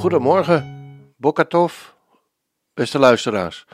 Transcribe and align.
Goedemorgen, 0.00 1.14
Bokatov, 1.16 1.74
beste 2.74 2.98
luisteraars. 2.98 3.64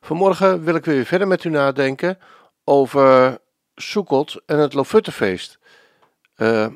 Vanmorgen 0.00 0.64
wil 0.64 0.74
ik 0.74 0.84
weer 0.84 1.04
verder 1.04 1.28
met 1.28 1.44
u 1.44 1.50
nadenken 1.50 2.18
over 2.64 3.38
Sukkot 3.74 4.42
en 4.46 4.58
het 4.58 4.74
Lofuttefeest. 4.74 5.58
Uh, 6.36 6.66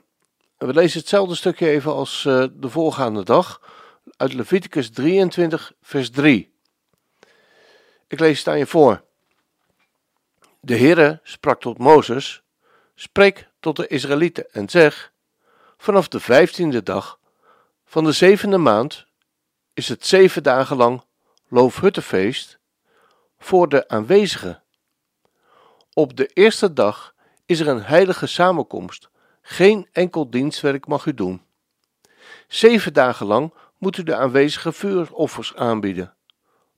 we 0.59 0.73
lezen 0.73 0.99
hetzelfde 0.99 1.35
stukje 1.35 1.69
even 1.69 1.93
als 1.93 2.25
uh, 2.25 2.45
de 2.53 2.69
voorgaande 2.69 3.25
dag 3.25 3.61
uit 4.17 4.33
Leviticus 4.33 4.91
23, 4.91 5.73
vers 5.83 6.11
3. 6.11 6.55
Ik 8.07 8.21
lees 8.21 8.39
het 8.39 8.49
aan 8.49 8.59
je 8.59 8.67
voor. 8.67 9.05
De 10.61 10.77
Heere 10.77 11.21
sprak 11.23 11.61
tot 11.61 11.79
Mozes: 11.79 12.43
Spreek 12.95 13.49
tot 13.61 13.77
de 13.77 13.87
Israëlieten 13.87 14.53
en 14.53 14.69
zeg: 14.69 15.13
Vanaf 15.77 16.09
de 16.09 16.21
vijftiende 16.21 16.83
dag 16.83 17.18
van 17.91 18.05
de 18.05 18.13
zevende 18.13 18.59
maand 18.59 19.07
is 19.75 19.89
het 19.89 20.07
zeven 20.07 20.43
dagen 20.43 20.77
lang 20.77 21.03
Loofhuttenfeest 21.49 22.59
voor 23.39 23.69
de 23.69 23.89
aanwezigen. 23.89 24.63
Op 25.93 26.17
de 26.17 26.27
eerste 26.27 26.73
dag 26.73 27.15
is 27.47 27.61
er 27.61 27.69
een 27.69 27.83
heilige 27.83 28.27
samenkomst. 28.27 29.09
Geen 29.43 29.89
enkel 29.93 30.31
dienstwerk 30.31 30.87
mag 30.87 31.07
u 31.07 31.15
doen. 31.15 31.43
Zeven 32.49 32.93
dagen 32.93 33.27
lang 33.27 33.53
moet 33.79 33.97
u 33.97 34.03
de 34.03 34.17
aanwezigen 34.17 34.75
vuuroffers 34.75 35.55
aanbieden. 35.55 36.15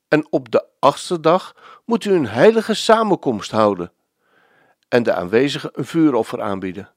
En 0.08 0.26
op 0.32 0.50
de 0.50 0.64
achtste 0.78 1.20
dag 1.20 1.54
moet 1.84 2.04
u 2.04 2.12
een 2.12 2.28
heilige 2.28 2.74
samenkomst 2.74 3.50
houden 3.50 3.92
en 4.88 5.02
de 5.02 5.14
aanwezigen 5.14 5.70
een 5.72 5.86
vuuroffer 5.86 6.42
aanbieden. 6.42 6.92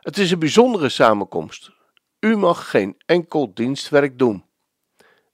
Het 0.00 0.18
is 0.18 0.30
een 0.30 0.38
bijzondere 0.38 0.88
samenkomst. 0.88 1.70
U 2.24 2.36
mag 2.36 2.70
geen 2.70 3.02
enkel 3.06 3.54
dienstwerk 3.54 4.18
doen. 4.18 4.44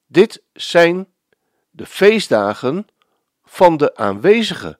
Dit 0.06 0.42
zijn 0.52 1.08
de 1.70 1.86
feestdagen 1.86 2.86
van 3.44 3.76
de 3.76 3.96
aanwezigen, 3.96 4.78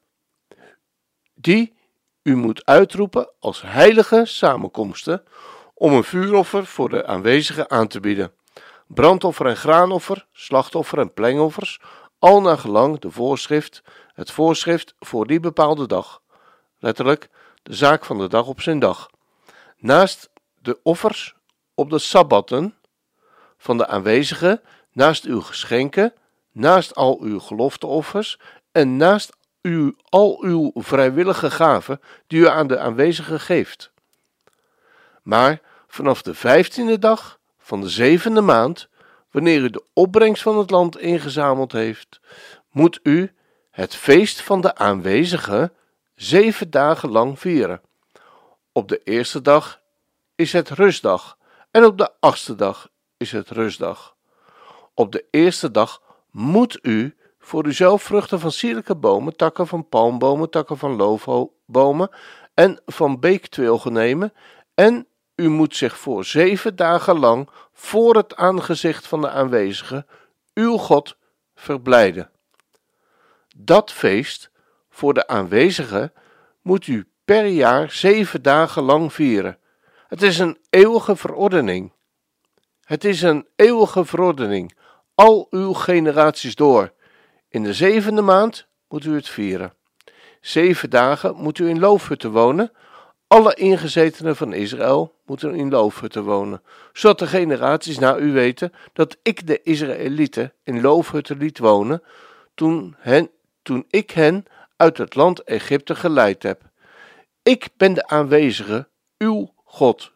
die 1.35 1.75
u 2.23 2.37
moet 2.37 2.67
uitroepen 2.67 3.31
als 3.39 3.63
heilige 3.63 4.25
samenkomsten 4.25 5.25
om 5.75 5.93
een 5.93 6.05
vuuroffer 6.05 6.67
voor 6.67 6.89
de 6.89 7.07
aanwezigen 7.07 7.71
aan 7.71 7.89
te 7.89 8.01
bieden. 8.01 8.33
Brandoffer 8.87 9.47
en 9.47 9.57
graanoffer, 9.57 10.27
slachtoffer 10.33 10.99
en 10.99 11.13
plengoffers, 11.13 11.81
al 12.19 12.41
naar 12.41 12.59
gelang 12.59 12.99
de 12.99 13.11
voorschrift, 13.11 13.83
het 14.15 14.31
voorschrift 14.31 14.95
voor 14.99 15.27
die 15.27 15.41
bepaalde 15.41 15.87
dag. 15.87 16.23
Letterlijk, 16.79 17.31
de 17.63 17.75
zaak 17.75 18.05
van 18.05 18.19
de 18.19 18.29
dag 18.29 18.47
op 18.47 18.61
zijn 18.61 18.79
dag. 18.79 19.11
Naast 19.77 20.31
de 20.55 20.79
offers 20.83 21.37
op 21.79 21.91
de 21.91 21.99
sabbatten 21.99 22.75
van 23.59 23.79
de 23.79 23.87
aanwezigen, 23.87 24.61
naast 24.93 25.25
uw 25.25 25.41
geschenken, 25.41 26.15
naast 26.53 26.95
al 26.95 27.21
uw 27.21 27.39
gelofteoffers 27.39 28.39
en 28.73 28.97
naast 28.97 29.37
u 29.63 29.95
al 30.09 30.43
uw 30.43 30.71
vrijwillige 30.75 31.51
gaven 31.51 32.01
die 32.27 32.41
u 32.41 32.49
aan 32.49 32.67
de 32.67 32.79
aanwezigen 32.79 33.41
geeft. 33.41 33.91
Maar 35.23 35.61
vanaf 35.87 36.23
de 36.23 36.35
vijftiende 36.35 36.99
dag 36.99 37.39
van 37.59 37.81
de 37.81 37.89
zevende 37.89 38.41
maand, 38.41 38.89
wanneer 39.31 39.61
u 39.61 39.71
de 39.71 39.85
opbrengst 39.93 40.43
van 40.43 40.59
het 40.59 40.71
land 40.71 40.99
ingezameld 40.99 41.73
heeft, 41.73 42.21
moet 42.71 43.01
u 43.03 43.33
het 43.71 43.95
feest 43.95 44.41
van 44.41 44.61
de 44.61 44.75
aanwezigen 44.75 45.73
zeven 46.15 46.71
dagen 46.71 47.11
lang 47.11 47.39
vieren. 47.39 47.81
Op 48.73 48.89
de 48.89 49.01
eerste 49.05 49.43
dag 49.43 49.81
is 50.35 50.53
het 50.53 50.69
rustdag 50.69 51.38
en 51.79 51.85
op 51.85 51.99
de 51.99 52.11
achtste 52.21 52.55
dag 52.55 52.89
is 53.17 53.33
het 53.33 53.51
rustdag. 53.51 54.17
Op 54.95 55.13
de 55.13 55.25
eerste 55.31 55.71
dag 55.71 56.03
moet 56.31 56.79
u 56.83 57.17
voor 57.39 57.67
uzelf 57.67 58.03
vruchten 58.03 58.41
van 58.41 58.53
sierlijke 58.53 58.95
bomen, 58.95 59.37
takken 59.37 59.67
van 59.67 59.89
palmbomen, 59.89 60.51
takken 60.51 60.79
van 60.79 60.97
loofbomen 60.97 62.11
en 62.55 62.81
van 62.87 63.21
beektwilgen 63.21 63.93
nemen 63.93 64.33
en 64.75 65.07
u 65.35 65.49
moet 65.49 65.77
zich 65.77 65.99
voor 65.99 66.25
zeven 66.25 66.77
dagen 66.77 67.19
lang 67.19 67.49
voor 67.73 68.17
het 68.17 68.37
aangezicht 68.37 69.07
van 69.07 69.21
de 69.21 69.31
aanwezigen, 69.31 70.07
uw 70.55 70.77
God, 70.77 71.17
verblijden. 71.55 72.31
Dat 73.57 73.93
feest 73.93 74.51
voor 74.91 75.15
de 75.15 75.27
aanwezigen 75.27 76.13
moet 76.63 76.87
u 76.87 77.09
per 77.25 77.47
jaar 77.47 77.91
zeven 77.91 78.43
dagen 78.43 78.83
lang 78.83 79.13
vieren. 79.13 79.59
Het 80.09 80.23
is 80.23 80.39
een 80.39 80.59
eeuwige 80.71 81.17
verordening. 81.17 81.93
Het 82.85 83.05
is 83.05 83.23
een 83.23 83.47
eeuwige 83.57 84.05
verordening, 84.05 84.75
al 85.15 85.47
uw 85.51 85.73
generaties 85.73 86.55
door. 86.55 86.93
In 87.49 87.63
de 87.63 87.75
zevende 87.75 88.23
maand 88.23 88.67
moet 88.89 89.05
u 89.05 89.15
het 89.15 89.29
vieren. 89.29 89.73
Zeven 90.41 90.91
dagen 90.91 91.37
moet 91.37 91.59
u 91.59 91.69
in 91.69 91.79
loofhutten 91.79 92.31
wonen. 92.31 92.73
Alle 93.27 93.55
ingezetenen 93.55 94.37
van 94.37 94.53
Israël 94.53 95.15
moeten 95.27 95.55
in 95.55 95.71
loofhutten 95.71 96.25
wonen, 96.25 96.63
zodat 96.93 97.19
de 97.19 97.27
generaties 97.27 97.99
na 97.99 98.17
u 98.17 98.33
weten 98.33 98.73
dat 98.93 99.17
ik 99.23 99.47
de 99.47 99.63
Israëlieten 99.63 100.53
in 100.63 100.81
loofhutten 100.81 101.37
liet 101.37 101.59
wonen 101.59 102.03
toen, 102.55 102.97
hen, 102.99 103.31
toen 103.63 103.85
ik 103.91 104.11
hen 104.11 104.45
uit 104.77 104.99
het 104.99 105.15
land 105.15 105.43
Egypte 105.43 105.95
geleid 105.95 106.43
heb. 106.43 106.63
Ik 107.43 107.69
ben 107.77 107.95
de 107.95 108.07
aanwezige, 108.07 108.89
uw 109.19 109.57
God. 109.69 110.13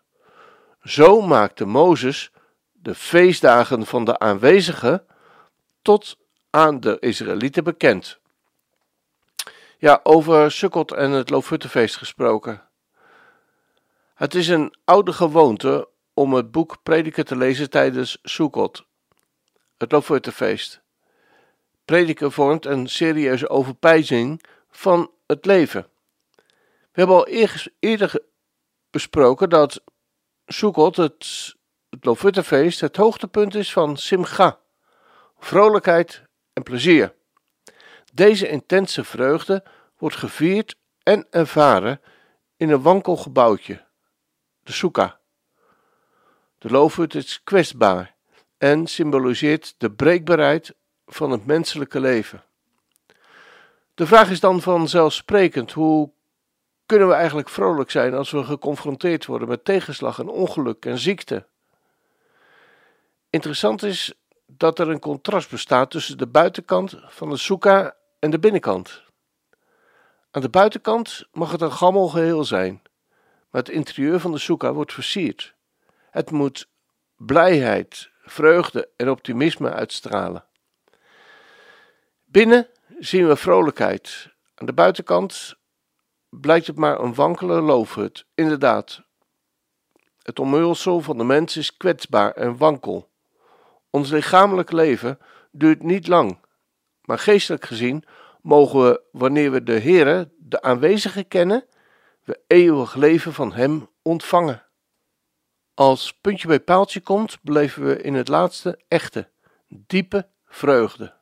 Zo 0.83 1.21
maakte 1.21 1.65
Mozes 1.65 2.33
de 2.73 2.95
feestdagen 2.95 3.87
van 3.87 4.05
de 4.05 4.19
aanwezigen 4.19 5.07
tot 5.83 6.17
aan 6.51 6.81
de 6.81 6.97
Israëlieten 7.01 7.65
bekend. 7.65 8.19
Ja, 9.79 10.01
over 10.03 10.53
Sukkot 10.53 10.93
en 10.93 11.11
het 11.11 11.31
Loofhuttenfeest 11.31 11.97
gesproken. 11.97 12.62
Het 14.15 14.35
is 14.35 14.49
een 14.49 14.75
oude 14.85 15.12
gewoonte 15.12 15.89
om 16.15 16.35
het 16.35 16.51
boek 16.51 16.83
Prediker 16.83 17.25
te 17.25 17.37
lezen 17.37 17.71
tijdens 17.71 18.19
Sukkot, 18.23 18.85
het 19.79 19.93
Loofhuttenfeest. 19.93 20.81
Prediker 21.85 22.33
vormt 22.33 22.67
een 22.67 22.89
serieuze 22.89 23.49
overpijzing 23.49 24.43
van 24.71 25.11
het 25.27 25.45
leven. 25.45 25.87
We 26.93 27.01
hebben 27.01 27.17
al 27.17 27.27
eerder 27.79 28.23
besproken 28.93 29.49
dat 29.51 29.83
Sukkot, 30.47 30.97
het, 30.97 31.55
het 31.91 32.81
het 32.81 32.97
hoogtepunt 32.97 33.55
is 33.55 33.73
van 33.73 33.97
Simcha, 33.97 34.59
vrolijkheid 35.39 36.23
en 36.53 36.63
plezier. 36.63 37.15
Deze 38.13 38.49
intense 38.49 39.05
vreugde 39.05 39.65
wordt 39.99 40.17
gevierd 40.17 40.77
en 41.03 41.27
ervaren 41.31 42.01
in 42.57 42.71
een 42.71 42.83
wankel 42.83 43.17
gebouwtje, 43.17 43.85
de 44.63 44.73
soeka. 44.73 45.21
De 46.59 46.71
loofhut 46.71 47.15
is 47.15 47.43
kwetsbaar 47.45 48.15
en 48.59 48.87
symboliseert 48.87 49.75
de 49.79 49.91
breekbaarheid 49.91 50.75
van 51.06 51.31
het 51.31 51.47
menselijke 51.47 52.00
leven. 52.00 52.45
De 53.95 54.06
vraag 54.06 54.31
is 54.31 54.41
dan 54.41 54.61
vanzelfsprekend: 54.61 55.73
hoe 55.73 56.12
kunnen 56.93 57.11
we 57.11 57.17
eigenlijk 57.21 57.49
vrolijk 57.49 57.91
zijn 57.91 58.15
als 58.15 58.31
we 58.31 58.44
geconfronteerd 58.44 59.27
worden 59.27 59.49
met 59.49 59.65
tegenslag 59.65 60.19
en 60.19 60.29
ongeluk 60.29 60.85
en 60.85 60.99
ziekte? 60.99 61.47
Interessant 63.31 63.83
is 63.83 64.15
dat 64.47 64.79
er 64.79 64.89
een 64.89 64.99
contrast 64.99 65.50
bestaat 65.50 65.91
tussen 65.91 66.19
de 66.19 66.27
buitenkant 66.27 66.97
van 67.06 67.31
de 67.31 67.37
soeka 67.37 67.97
en 68.19 68.31
de 68.31 68.39
binnenkant. 68.39 69.03
Aan 70.31 70.43
de 70.43 70.49
buitenkant 70.49 71.25
mag 71.33 71.50
het 71.53 71.61
een 71.61 71.73
gammel 71.73 72.09
geheel 72.09 72.44
zijn, 72.44 72.83
maar 73.50 73.61
het 73.61 73.69
interieur 73.69 74.21
van 74.21 74.33
de 74.33 74.38
soeka 74.38 74.73
wordt 74.73 74.93
versierd. 74.93 75.55
Het 76.11 76.31
moet 76.31 76.69
blijheid, 77.17 78.11
vreugde 78.23 78.88
en 78.97 79.11
optimisme 79.11 79.73
uitstralen. 79.73 80.45
Binnen 82.25 82.69
zien 82.99 83.29
we 83.29 83.37
vrolijkheid. 83.37 84.29
Aan 84.55 84.67
de 84.67 84.73
buitenkant 84.73 85.61
blijkt 86.40 86.67
het 86.67 86.76
maar 86.76 87.00
een 87.00 87.14
wankele 87.14 87.61
loofhut, 87.61 88.26
inderdaad. 88.34 89.02
Het 90.23 90.38
omhulsel 90.38 91.00
van 91.00 91.19
de 91.19 91.25
mens 91.25 91.56
is 91.56 91.76
kwetsbaar 91.76 92.32
en 92.32 92.56
wankel. 92.56 93.11
Ons 93.90 94.11
lichamelijk 94.11 94.73
leven 94.73 95.19
duurt 95.50 95.82
niet 95.82 96.06
lang, 96.06 96.38
maar 97.02 97.19
geestelijk 97.19 97.64
gezien 97.64 98.05
mogen 98.43 98.82
we, 98.82 99.02
wanneer 99.12 99.50
we 99.50 99.62
de 99.62 99.81
Heere, 99.81 100.31
de 100.38 100.62
aanwezige 100.62 101.25
kennen, 101.25 101.64
we 102.25 102.40
eeuwig 102.46 102.94
leven 102.94 103.32
van 103.32 103.52
Hem 103.52 103.88
ontvangen. 104.02 104.67
Als 105.75 106.12
puntje 106.20 106.49
bij 106.49 106.61
paaltje 106.61 107.00
komt, 107.00 107.38
beleven 107.43 107.85
we 107.85 108.02
in 108.02 108.14
het 108.14 108.28
laatste 108.28 108.81
echte, 108.88 109.31
diepe 109.69 110.28
vreugde. 110.46 111.14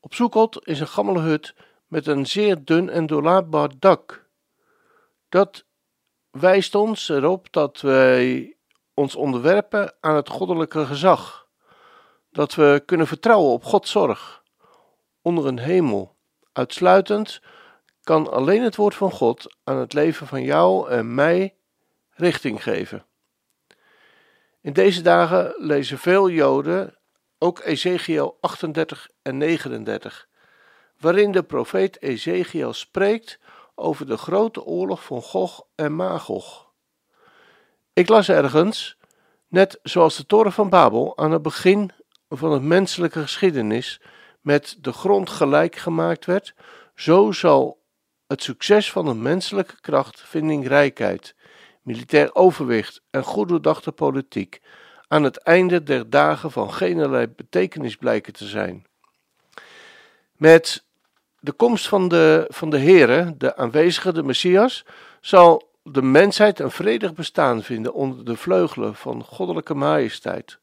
Op 0.00 0.14
Soekot 0.14 0.66
is 0.66 0.80
een 0.80 0.88
gammele 0.88 1.20
hut 1.20 1.54
met 1.90 2.06
een 2.06 2.26
zeer 2.26 2.64
dun 2.64 2.88
en 2.88 3.06
doorlaatbaar 3.06 3.70
dak. 3.78 4.28
Dat 5.28 5.64
wijst 6.30 6.74
ons 6.74 7.08
erop 7.08 7.52
dat 7.52 7.80
wij 7.80 8.56
ons 8.94 9.16
onderwerpen 9.16 9.94
aan 10.00 10.16
het 10.16 10.28
goddelijke 10.28 10.86
gezag, 10.86 11.48
dat 12.30 12.54
we 12.54 12.82
kunnen 12.86 13.06
vertrouwen 13.06 13.52
op 13.52 13.64
Gods 13.64 13.90
zorg. 13.90 14.42
Onder 15.22 15.46
een 15.46 15.58
hemel, 15.58 16.16
uitsluitend, 16.52 17.40
kan 18.02 18.30
alleen 18.30 18.62
het 18.62 18.76
woord 18.76 18.94
van 18.94 19.10
God 19.10 19.56
aan 19.64 19.76
het 19.76 19.92
leven 19.92 20.26
van 20.26 20.42
jou 20.42 20.90
en 20.90 21.14
mij 21.14 21.56
richting 22.10 22.62
geven. 22.62 23.06
In 24.60 24.72
deze 24.72 25.02
dagen 25.02 25.54
lezen 25.56 25.98
veel 25.98 26.30
Joden 26.30 26.98
ook 27.38 27.60
Ezekiel 27.60 28.38
38 28.40 29.08
en 29.22 29.36
39, 29.36 30.28
waarin 31.00 31.32
de 31.32 31.42
profeet 31.42 32.02
Ezekiel 32.02 32.72
spreekt 32.72 33.38
over 33.74 34.06
de 34.06 34.16
grote 34.16 34.64
oorlog 34.64 35.04
van 35.04 35.22
Gog 35.22 35.66
en 35.74 35.94
Magog. 35.94 36.70
Ik 37.92 38.08
las 38.08 38.28
ergens, 38.28 38.96
net 39.48 39.78
zoals 39.82 40.16
de 40.16 40.26
toren 40.26 40.52
van 40.52 40.68
Babel 40.68 41.18
aan 41.18 41.32
het 41.32 41.42
begin 41.42 41.90
van 42.28 42.52
het 42.52 42.62
menselijke 42.62 43.20
geschiedenis 43.20 44.00
met 44.40 44.76
de 44.80 44.92
grond 44.92 45.30
gelijk 45.30 45.76
gemaakt 45.76 46.24
werd, 46.24 46.54
zo 46.94 47.32
zal 47.32 47.80
het 48.26 48.42
succes 48.42 48.92
van 48.92 49.04
de 49.04 49.14
menselijke 49.14 49.80
kracht, 49.80 50.20
vindingrijkheid, 50.20 51.34
militair 51.82 52.34
overwicht 52.34 53.02
en 53.10 53.22
goed 53.22 53.94
politiek 53.94 54.60
aan 55.08 55.22
het 55.22 55.36
einde 55.36 55.82
der 55.82 56.10
dagen 56.10 56.50
van 56.50 56.72
geen 56.72 57.32
betekenis 57.36 57.96
blijken 57.96 58.32
te 58.32 58.46
zijn. 58.46 58.86
Met 60.32 60.88
de 61.40 61.52
komst 61.52 61.88
van 61.88 62.08
de, 62.08 62.46
van 62.48 62.70
de 62.70 62.78
Heere, 62.78 63.34
de 63.36 63.56
aanwezige, 63.56 64.12
de 64.12 64.22
Messias, 64.22 64.84
zal 65.20 65.68
de 65.82 66.02
mensheid 66.02 66.58
een 66.58 66.70
vredig 66.70 67.14
bestaan 67.14 67.62
vinden 67.62 67.94
onder 67.94 68.24
de 68.24 68.36
vleugelen 68.36 68.94
van 68.94 69.24
goddelijke 69.24 69.74
majesteit. 69.74 70.58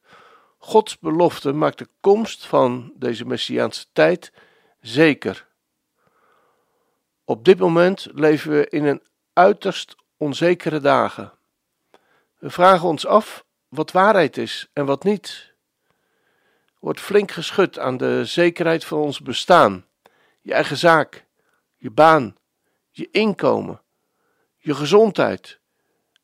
Gods 0.58 0.98
belofte 0.98 1.52
maakt 1.52 1.78
de 1.78 1.88
komst 2.00 2.46
van 2.46 2.92
deze 2.96 3.24
Messiaanse 3.24 3.84
tijd 3.92 4.32
zeker. 4.80 5.46
Op 7.24 7.44
dit 7.44 7.58
moment 7.58 8.06
leven 8.14 8.50
we 8.50 8.66
in 8.68 8.84
een 8.84 9.02
uiterst 9.32 9.96
onzekere 10.16 10.80
dagen. 10.80 11.32
We 12.38 12.50
vragen 12.50 12.88
ons 12.88 13.06
af 13.06 13.44
wat 13.68 13.92
waarheid 13.92 14.36
is 14.36 14.68
en 14.72 14.86
wat 14.86 15.04
niet. 15.04 15.52
Wordt 16.78 17.00
flink 17.00 17.30
geschud 17.30 17.78
aan 17.78 17.96
de 17.96 18.24
zekerheid 18.24 18.84
van 18.84 18.98
ons 18.98 19.20
bestaan, 19.20 19.86
je 20.48 20.54
eigen 20.54 20.76
zaak, 20.76 21.26
je 21.76 21.90
baan, 21.90 22.36
je 22.90 23.08
inkomen, 23.10 23.82
je 24.56 24.74
gezondheid. 24.74 25.60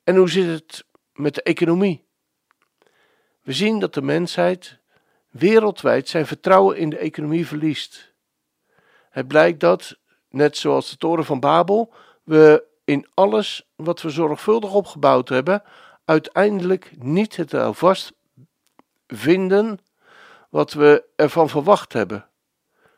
En 0.05 0.17
hoe 0.17 0.31
zit 0.31 0.47
het 0.47 0.85
met 1.13 1.35
de 1.35 1.43
economie? 1.43 2.07
We 3.43 3.53
zien 3.53 3.79
dat 3.79 3.95
de 3.95 4.03
mensheid 4.03 4.79
wereldwijd 5.31 6.09
zijn 6.09 6.27
vertrouwen 6.27 6.77
in 6.77 6.91
de 6.91 6.99
economie 6.99 7.47
verliest. 7.47 8.13
Het 9.11 9.29
blijkt 9.29 9.61
dat, 9.61 9.99
net 10.29 10.57
zoals 10.57 10.91
de 10.91 10.97
toren 10.97 11.25
van 11.25 11.41
Babel, 11.41 11.95
we 12.23 12.65
in 12.85 13.07
alles 13.15 13.69
wat 13.77 14.03
we 14.03 14.11
zorgvuldig 14.11 14.73
opgebouwd 14.73 15.29
hebben, 15.29 15.63
uiteindelijk 16.05 16.93
niet 16.97 17.37
het 17.37 17.55
alvast 17.55 18.13
vinden 19.07 19.79
wat 20.51 20.73
we 20.73 21.05
ervan 21.17 21.49
verwacht 21.49 21.93
hebben. 21.93 22.29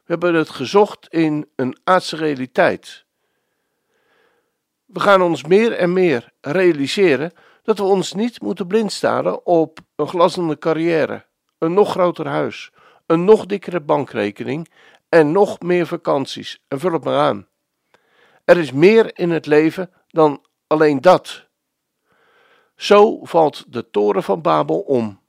We 0.07 0.13
hebben 0.13 0.35
het 0.35 0.51
gezocht 0.51 1.07
in 1.09 1.51
een 1.57 1.79
aardse 1.85 2.17
realiteit. 2.17 3.05
We 4.85 5.01
gaan 5.01 5.23
ons 5.23 5.45
meer 5.45 5.73
en 5.73 5.93
meer 5.93 6.33
realiseren 6.41 7.33
dat 7.63 7.79
we 7.79 7.85
ons 7.85 8.13
niet 8.13 8.41
moeten 8.41 8.67
blindstaren 8.67 9.47
op 9.47 9.79
een 9.97 10.09
glanzende 10.09 10.59
carrière, 10.59 11.27
een 11.59 11.75
nog 11.75 11.91
groter 11.91 12.27
huis, 12.27 12.73
een 13.07 13.25
nog 13.25 13.47
dikkere 13.47 13.81
bankrekening 13.81 14.73
en 15.09 15.33
nog 15.33 15.61
meer 15.61 15.87
vakanties. 15.87 16.63
En 16.69 16.79
vul 16.79 16.93
het 16.93 17.05
maar 17.05 17.19
aan. 17.19 17.49
Er 18.45 18.59
is 18.59 18.73
meer 18.73 19.19
in 19.19 19.31
het 19.31 19.47
leven 19.47 19.91
dan 20.09 20.45
alleen 20.67 21.01
dat. 21.01 21.47
Zo 22.77 23.25
valt 23.25 23.73
de 23.73 23.91
toren 23.91 24.23
van 24.23 24.43
Babel 24.43 24.81
om. 24.81 25.21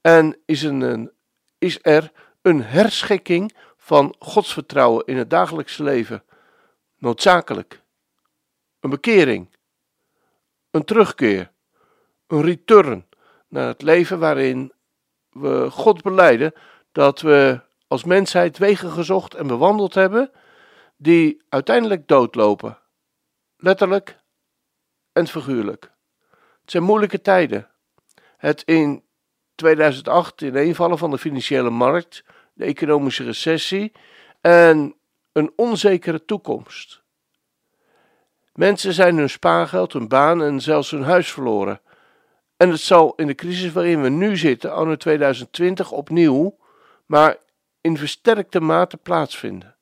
En 0.00 0.38
is, 0.46 0.62
een, 0.62 1.12
is 1.58 1.78
er 1.82 2.12
een 2.42 2.62
herschikking 2.62 3.54
van 3.84 4.14
godsvertrouwen 4.18 5.06
in 5.06 5.16
het 5.16 5.30
dagelijkse 5.30 5.82
leven 5.82 6.24
noodzakelijk. 6.96 7.82
Een 8.80 8.90
bekering, 8.90 9.56
een 10.70 10.84
terugkeer, 10.84 11.50
een 12.26 12.42
return 12.42 13.08
naar 13.48 13.66
het 13.66 13.82
leven 13.82 14.18
waarin 14.18 14.72
we 15.30 15.70
God 15.70 16.02
beleiden 16.02 16.52
dat 16.92 17.20
we 17.20 17.60
als 17.86 18.04
mensheid 18.04 18.58
wegen 18.58 18.90
gezocht 18.90 19.34
en 19.34 19.46
bewandeld 19.46 19.94
hebben 19.94 20.30
die 20.96 21.42
uiteindelijk 21.48 22.08
doodlopen, 22.08 22.78
letterlijk 23.56 24.18
en 25.12 25.26
figuurlijk. 25.26 25.92
Het 26.60 26.70
zijn 26.70 26.82
moeilijke 26.82 27.20
tijden. 27.20 27.68
Het 28.36 28.62
in 28.62 29.04
2008 29.54 30.40
ineenvallen 30.40 30.98
van 30.98 31.10
de 31.10 31.18
financiële 31.18 31.70
markt, 31.70 32.24
de 32.52 32.64
economische 32.64 33.24
recessie 33.24 33.92
en 34.40 34.96
een 35.32 35.52
onzekere 35.56 36.24
toekomst. 36.24 37.02
Mensen 38.52 38.92
zijn 38.92 39.16
hun 39.16 39.30
spaargeld, 39.30 39.92
hun 39.92 40.08
baan 40.08 40.42
en 40.42 40.60
zelfs 40.60 40.90
hun 40.90 41.02
huis 41.02 41.32
verloren. 41.32 41.80
En 42.56 42.70
het 42.70 42.80
zal 42.80 43.14
in 43.14 43.26
de 43.26 43.34
crisis 43.34 43.72
waarin 43.72 44.02
we 44.02 44.08
nu 44.08 44.36
zitten, 44.36 44.74
anno 44.74 44.96
2020, 44.96 45.92
opnieuw, 45.92 46.58
maar 47.06 47.36
in 47.80 47.96
versterkte 47.96 48.60
mate 48.60 48.96
plaatsvinden. 48.96 49.76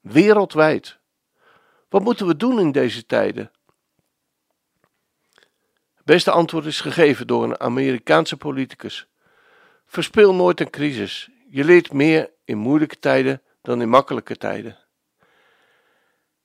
Wereldwijd. 0.00 0.98
Wat 1.88 2.02
moeten 2.02 2.26
we 2.26 2.36
doen 2.36 2.60
in 2.60 2.72
deze 2.72 3.06
tijden? 3.06 3.50
beste 6.04 6.30
antwoord 6.30 6.64
is 6.64 6.80
gegeven 6.80 7.26
door 7.26 7.44
een 7.44 7.60
Amerikaanse 7.60 8.36
politicus. 8.36 9.06
Verspil 9.86 10.34
nooit 10.34 10.60
een 10.60 10.70
crisis. 10.70 11.30
Je 11.54 11.64
leert 11.64 11.92
meer 11.92 12.30
in 12.44 12.58
moeilijke 12.58 12.98
tijden 12.98 13.42
dan 13.62 13.80
in 13.80 13.88
makkelijke 13.88 14.36
tijden. 14.36 14.78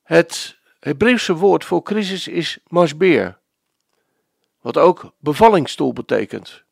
Het 0.03 0.59
Hebreeuwse 0.79 1.33
woord 1.33 1.65
voor 1.65 1.83
crisis 1.83 2.27
is 2.27 2.59
masbeer, 2.67 3.39
wat 4.61 4.77
ook 4.77 5.13
bevallingstoel 5.19 5.93
betekent. 5.93 6.63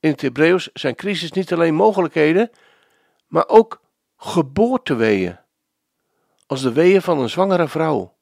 In 0.00 0.10
het 0.10 0.20
Hebreeuws 0.20 0.70
zijn 0.72 0.94
crisis 0.94 1.32
niet 1.32 1.52
alleen 1.52 1.74
mogelijkheden, 1.74 2.50
maar 3.26 3.48
ook 3.48 3.80
geboorteweeën, 4.16 5.38
als 6.46 6.62
de 6.62 6.72
weeën 6.72 7.02
van 7.02 7.18
een 7.18 7.30
zwangere 7.30 7.68
vrouw. 7.68 8.16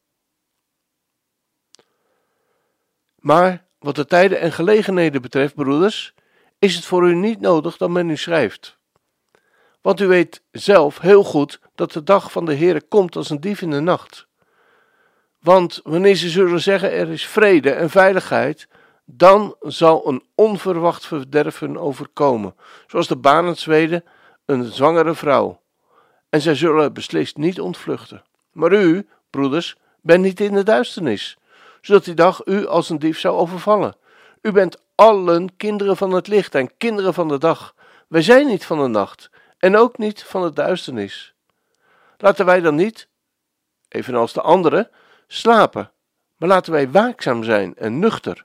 Maar 3.16 3.66
wat 3.78 3.94
de 3.94 4.06
tijden 4.06 4.40
en 4.40 4.52
gelegenheden 4.52 5.22
betreft, 5.22 5.54
broeders, 5.54 6.14
is 6.58 6.74
het 6.74 6.84
voor 6.84 7.08
u 7.08 7.14
niet 7.14 7.40
nodig 7.40 7.76
dat 7.76 7.90
men 7.90 8.10
u 8.10 8.16
schrijft. 8.16 8.80
Want 9.82 10.00
u 10.00 10.06
weet 10.06 10.42
zelf 10.50 10.98
heel 10.98 11.24
goed 11.24 11.60
dat 11.74 11.92
de 11.92 12.02
dag 12.02 12.32
van 12.32 12.44
de 12.44 12.54
Heere 12.54 12.82
komt 12.82 13.16
als 13.16 13.30
een 13.30 13.40
dief 13.40 13.62
in 13.62 13.70
de 13.70 13.80
nacht. 13.80 14.26
Want 15.40 15.80
wanneer 15.84 16.14
ze 16.14 16.28
zullen 16.28 16.60
zeggen 16.60 16.92
er 16.92 17.08
is 17.10 17.26
vrede 17.26 17.70
en 17.70 17.90
veiligheid, 17.90 18.68
dan 19.04 19.56
zal 19.60 20.08
een 20.08 20.22
onverwacht 20.34 21.06
verderven 21.06 21.78
overkomen, 21.78 22.54
zoals 22.86 23.08
de 23.08 23.16
banenzweden 23.16 24.04
een 24.44 24.64
zwangere 24.64 25.14
vrouw. 25.14 25.60
En 26.28 26.40
zij 26.40 26.54
zullen 26.54 26.92
beslist 26.92 27.36
niet 27.36 27.60
ontvluchten. 27.60 28.22
Maar 28.52 28.72
u, 28.72 29.06
broeders, 29.30 29.76
bent 30.00 30.22
niet 30.22 30.40
in 30.40 30.54
de 30.54 30.62
duisternis, 30.62 31.38
zodat 31.80 32.04
die 32.04 32.14
dag 32.14 32.46
u 32.46 32.66
als 32.66 32.90
een 32.90 32.98
dief 32.98 33.18
zou 33.18 33.36
overvallen. 33.36 33.96
U 34.42 34.52
bent 34.52 34.78
allen 34.94 35.56
kinderen 35.56 35.96
van 35.96 36.10
het 36.10 36.28
licht 36.28 36.54
en 36.54 36.76
kinderen 36.76 37.14
van 37.14 37.28
de 37.28 37.38
dag. 37.38 37.74
Wij 38.08 38.22
zijn 38.22 38.46
niet 38.46 38.64
van 38.64 38.78
de 38.78 38.88
nacht 38.88 39.30
en 39.62 39.76
ook 39.76 39.98
niet 39.98 40.22
van 40.22 40.42
de 40.42 40.52
duisternis. 40.52 41.34
Laten 42.16 42.46
wij 42.46 42.60
dan 42.60 42.74
niet, 42.74 43.08
evenals 43.88 44.32
de 44.32 44.40
anderen, 44.40 44.90
slapen, 45.26 45.92
maar 46.36 46.48
laten 46.48 46.72
wij 46.72 46.90
waakzaam 46.90 47.44
zijn 47.44 47.76
en 47.76 47.98
nuchter. 47.98 48.44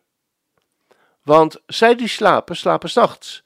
Want 1.21 1.61
zij 1.65 1.95
die 1.95 2.07
slapen, 2.07 2.55
slapen 2.55 2.89
s'nachts. 2.89 3.43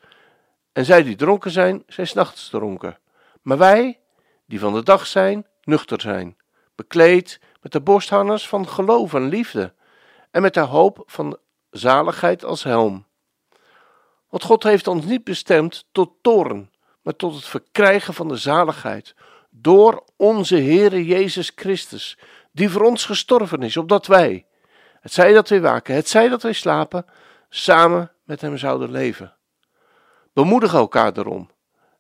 En 0.72 0.86
zij 0.86 1.04
die 1.04 1.16
dronken 1.16 1.52
zijn, 1.52 1.84
zijn 1.88 2.08
s'nachts 2.08 2.50
dronken. 2.50 2.98
Maar 3.42 3.58
wij, 3.58 4.00
die 4.46 4.60
van 4.60 4.74
de 4.74 4.84
dag 4.84 5.08
zijn, 5.08 5.48
nuchter 5.64 6.02
zijn, 6.02 6.38
bekleed 6.76 7.40
met 7.62 7.72
de 7.72 7.82
borstharnas 7.82 8.48
van 8.48 8.68
geloof 8.68 9.14
en 9.14 9.28
liefde, 9.28 9.74
en 10.32 10.42
met 10.42 10.54
de 10.54 10.60
hoop 10.60 11.04
van 11.06 11.38
zaligheid 11.70 12.44
als 12.44 12.64
helm. 12.64 13.06
Want 14.30 14.44
God 14.44 14.64
heeft 14.64 14.88
ons 14.88 15.06
niet 15.06 15.24
bestemd 15.24 15.86
tot 15.92 16.12
toren, 16.22 16.71
maar 17.02 17.16
tot 17.16 17.36
het 17.36 17.46
verkrijgen 17.46 18.14
van 18.14 18.28
de 18.28 18.36
zaligheid, 18.36 19.16
door 19.50 20.04
onze 20.16 20.56
Heere 20.56 21.06
Jezus 21.06 21.52
Christus, 21.56 22.18
die 22.52 22.70
voor 22.70 22.84
ons 22.84 23.06
gestorven 23.06 23.62
is, 23.62 23.78
opdat 23.78 24.08
wij, 24.08 24.46
het 25.02 25.14
zij 25.14 25.34
dat 25.34 25.50
wij 25.50 25.62
waken, 25.62 25.96
het 25.96 26.08
zij 26.08 26.30
dat 26.30 26.42
wij 26.42 26.54
slapen, 26.54 27.06
samen 27.50 28.12
met 28.24 28.42
Hem 28.42 28.58
zouden 28.58 28.92
leven. 28.92 29.36
Bemoedig 30.34 30.74
elkaar 30.74 31.14
daarom 31.14 31.50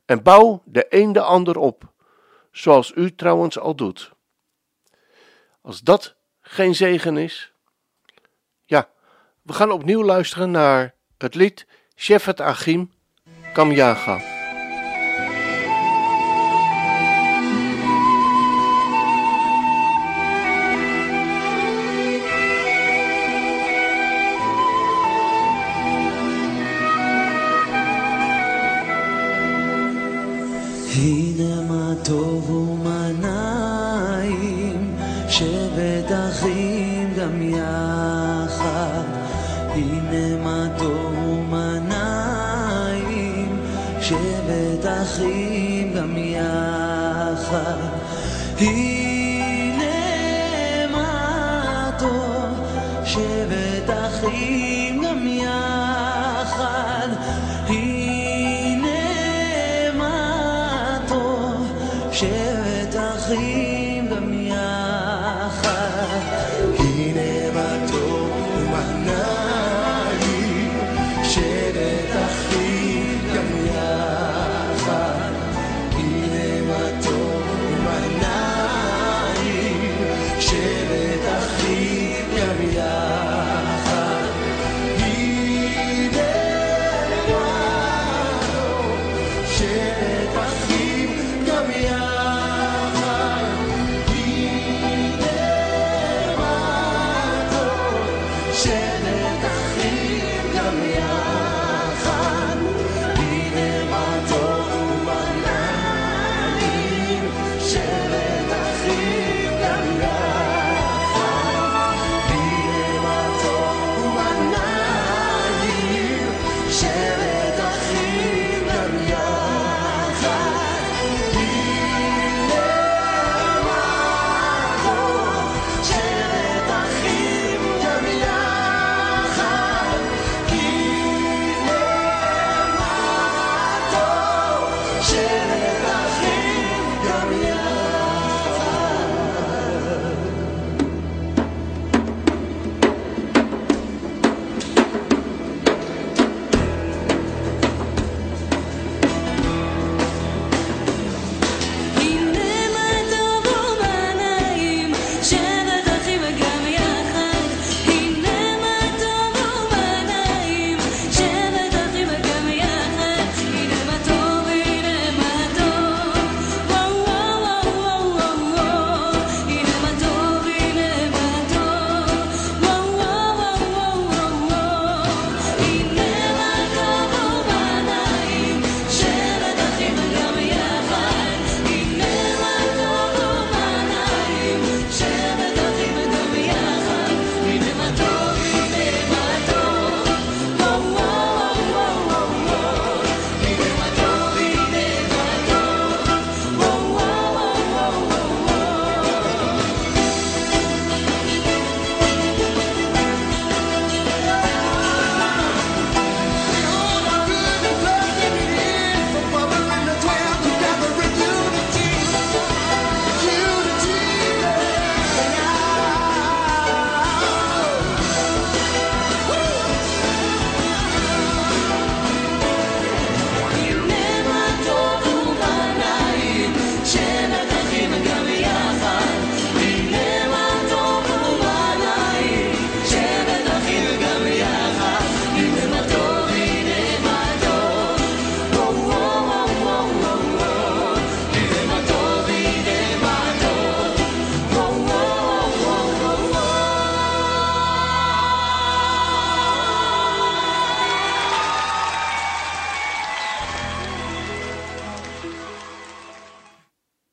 en 0.05 0.23
bouw 0.23 0.61
de 0.65 0.85
een 0.89 1.13
de 1.13 1.21
ander 1.21 1.57
op, 1.57 1.91
zoals 2.51 2.91
u 2.95 3.15
trouwens 3.15 3.59
al 3.59 3.75
doet. 3.75 4.11
Als 5.61 5.79
dat 5.79 6.15
geen 6.41 6.75
zegen 6.75 7.17
is, 7.17 7.53
ja, 8.65 8.89
we 9.41 9.53
gaan 9.53 9.71
opnieuw 9.71 10.03
luisteren 10.03 10.51
naar 10.51 10.95
het 11.17 11.35
lied 11.35 11.67
Shefet 11.95 12.41
Achim 12.41 12.91
Kamyaga. 13.53 14.30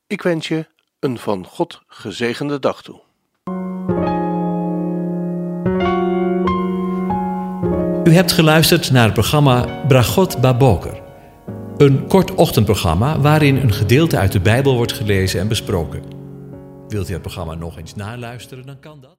Ik 0.09 0.21
wens 0.21 0.47
je 0.47 0.65
een 0.99 1.17
van 1.17 1.45
God 1.45 1.81
gezegende 1.87 2.59
dag 2.59 2.81
toe. 2.81 3.01
U 8.03 8.13
hebt 8.13 8.31
geluisterd 8.31 8.91
naar 8.91 9.03
het 9.03 9.13
programma 9.13 9.85
Bragot 9.87 10.41
Baboker. 10.41 11.01
Een 11.77 12.07
kort 12.07 12.35
ochtendprogramma 12.35 13.19
waarin 13.19 13.55
een 13.55 13.73
gedeelte 13.73 14.17
uit 14.17 14.31
de 14.31 14.39
Bijbel 14.39 14.75
wordt 14.75 14.93
gelezen 14.93 15.39
en 15.39 15.47
besproken. 15.47 16.03
Wilt 16.87 17.09
u 17.09 17.13
het 17.13 17.21
programma 17.21 17.53
nog 17.53 17.77
eens 17.77 17.95
naluisteren, 17.95 18.65
dan 18.65 18.79
kan 18.79 19.01
dat. 19.01 19.17